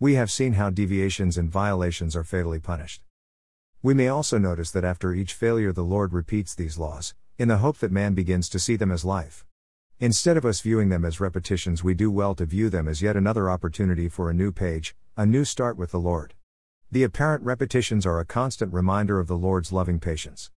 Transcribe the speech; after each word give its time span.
We 0.00 0.16
have 0.16 0.28
seen 0.28 0.54
how 0.54 0.70
deviations 0.70 1.38
and 1.38 1.48
violations 1.48 2.16
are 2.16 2.24
fatally 2.24 2.58
punished. 2.58 3.04
We 3.80 3.94
may 3.94 4.08
also 4.08 4.38
notice 4.38 4.72
that 4.72 4.82
after 4.82 5.14
each 5.14 5.34
failure, 5.34 5.72
the 5.72 5.84
Lord 5.84 6.12
repeats 6.12 6.52
these 6.52 6.78
laws, 6.78 7.14
in 7.38 7.46
the 7.46 7.58
hope 7.58 7.78
that 7.78 7.92
man 7.92 8.12
begins 8.12 8.48
to 8.48 8.58
see 8.58 8.74
them 8.74 8.90
as 8.90 9.04
life. 9.04 9.46
Instead 10.00 10.36
of 10.36 10.44
us 10.44 10.62
viewing 10.62 10.88
them 10.88 11.04
as 11.04 11.20
repetitions, 11.20 11.84
we 11.84 11.94
do 11.94 12.10
well 12.10 12.34
to 12.34 12.44
view 12.44 12.70
them 12.70 12.88
as 12.88 13.02
yet 13.02 13.16
another 13.16 13.48
opportunity 13.48 14.08
for 14.08 14.28
a 14.28 14.34
new 14.34 14.50
page, 14.50 14.96
a 15.16 15.24
new 15.24 15.44
start 15.44 15.76
with 15.76 15.92
the 15.92 16.00
Lord. 16.00 16.34
The 16.90 17.04
apparent 17.04 17.44
repetitions 17.44 18.04
are 18.04 18.18
a 18.18 18.24
constant 18.26 18.72
reminder 18.72 19.20
of 19.20 19.28
the 19.28 19.38
Lord's 19.38 19.72
loving 19.72 20.00
patience. 20.00 20.50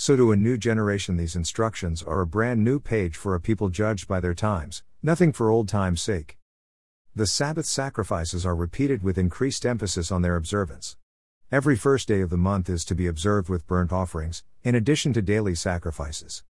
So, 0.00 0.14
to 0.14 0.30
a 0.30 0.36
new 0.36 0.56
generation, 0.56 1.16
these 1.16 1.34
instructions 1.34 2.04
are 2.04 2.20
a 2.20 2.26
brand 2.26 2.62
new 2.62 2.78
page 2.78 3.16
for 3.16 3.34
a 3.34 3.40
people 3.40 3.68
judged 3.68 4.06
by 4.06 4.20
their 4.20 4.32
times, 4.32 4.84
nothing 5.02 5.32
for 5.32 5.50
old 5.50 5.68
times' 5.68 6.00
sake. 6.00 6.38
The 7.16 7.26
Sabbath 7.26 7.66
sacrifices 7.66 8.46
are 8.46 8.54
repeated 8.54 9.02
with 9.02 9.18
increased 9.18 9.66
emphasis 9.66 10.12
on 10.12 10.22
their 10.22 10.36
observance. 10.36 10.96
Every 11.50 11.74
first 11.74 12.06
day 12.06 12.20
of 12.20 12.30
the 12.30 12.36
month 12.36 12.70
is 12.70 12.84
to 12.84 12.94
be 12.94 13.08
observed 13.08 13.48
with 13.48 13.66
burnt 13.66 13.92
offerings, 13.92 14.44
in 14.62 14.76
addition 14.76 15.12
to 15.14 15.20
daily 15.20 15.56
sacrifices. 15.56 16.44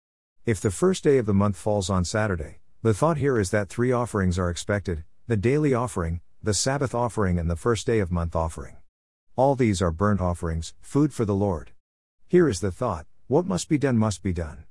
If 0.45 0.61
the 0.61 0.71
first 0.71 1.03
day 1.03 1.17
of 1.17 1.25
the 1.25 1.33
month 1.33 1.57
falls 1.57 1.89
on 1.89 2.05
Saturday, 2.05 2.59
the 2.83 2.93
thought 2.93 3.17
here 3.17 3.41
is 3.41 3.51
that 3.51 3.71
three 3.71 3.93
offerings 3.93 4.39
are 4.39 4.51
expected 4.51 5.05
the 5.27 5.39
daily 5.39 5.73
offering, 5.73 6.21
the 6.43 6.53
Sabbath 6.53 6.95
offering, 6.95 7.39
and 7.39 7.49
the 7.49 7.57
first 7.57 7.87
day 7.87 8.01
of 8.01 8.13
month 8.13 8.37
offering. 8.37 8.77
All 9.37 9.55
these 9.55 9.81
are 9.81 9.91
burnt 9.91 10.21
offerings, 10.21 10.75
food 10.83 11.15
for 11.15 11.25
the 11.25 11.35
Lord. 11.35 11.71
Here 12.27 12.47
is 12.47 12.61
the 12.61 12.71
thought 12.71 13.07
what 13.29 13.45
must 13.45 13.69
be 13.69 13.77
done 13.77 13.99
must 13.99 14.23
be 14.23 14.33
done. 14.33 14.65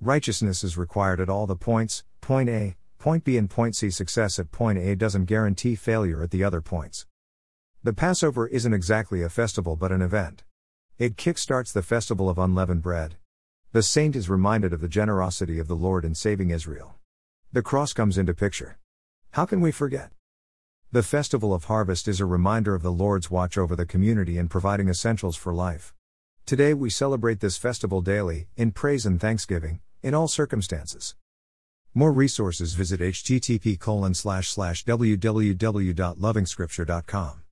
Righteousness 0.00 0.62
is 0.62 0.78
required 0.78 1.20
at 1.20 1.28
all 1.28 1.48
the 1.48 1.56
points, 1.56 2.04
point 2.20 2.48
A, 2.48 2.76
point 2.98 3.24
B, 3.24 3.36
and 3.36 3.50
point 3.50 3.74
C. 3.74 3.90
Success 3.90 4.38
at 4.38 4.52
point 4.52 4.78
A 4.78 4.94
doesn't 4.94 5.24
guarantee 5.24 5.74
failure 5.74 6.22
at 6.22 6.30
the 6.30 6.44
other 6.44 6.60
points. 6.60 7.06
The 7.82 7.92
Passover 7.92 8.46
isn't 8.46 8.72
exactly 8.72 9.22
a 9.22 9.28
festival 9.28 9.74
but 9.74 9.90
an 9.90 10.02
event. 10.02 10.44
It 10.98 11.16
kickstarts 11.16 11.72
the 11.72 11.82
festival 11.82 12.28
of 12.28 12.38
unleavened 12.38 12.82
bread. 12.82 13.16
The 13.72 13.82
saint 13.82 14.14
is 14.14 14.30
reminded 14.30 14.72
of 14.72 14.80
the 14.80 14.88
generosity 14.88 15.58
of 15.58 15.66
the 15.66 15.74
Lord 15.74 16.04
in 16.04 16.14
saving 16.14 16.50
Israel. 16.50 16.94
The 17.52 17.60
cross 17.62 17.92
comes 17.92 18.16
into 18.16 18.34
picture. 18.34 18.78
How 19.32 19.46
can 19.46 19.60
we 19.60 19.72
forget? 19.72 20.12
The 20.92 21.02
Festival 21.02 21.52
of 21.52 21.64
Harvest 21.64 22.06
is 22.06 22.20
a 22.20 22.24
reminder 22.24 22.76
of 22.76 22.84
the 22.84 22.92
Lord's 22.92 23.32
watch 23.32 23.58
over 23.58 23.74
the 23.74 23.84
community 23.84 24.38
and 24.38 24.48
providing 24.48 24.88
essentials 24.88 25.34
for 25.34 25.52
life. 25.52 25.92
Today 26.46 26.74
we 26.74 26.90
celebrate 26.90 27.40
this 27.40 27.56
festival 27.56 28.02
daily, 28.02 28.46
in 28.56 28.70
praise 28.70 29.04
and 29.04 29.20
thanksgiving, 29.20 29.80
in 30.00 30.14
all 30.14 30.28
circumstances. 30.28 31.16
More 31.92 32.12
resources 32.12 32.74
visit 32.74 33.00
http 33.00 33.80
www.lovingscripture.com. 34.84 37.42